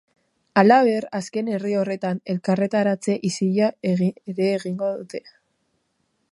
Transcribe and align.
Halaber, 0.61 1.05
azken 1.19 1.51
herri 1.57 1.73
horretan 1.81 2.21
elkarretaratze 2.35 3.19
isila 3.31 3.69
ere 3.93 4.11
egingo 4.37 4.93
dute. 5.01 5.25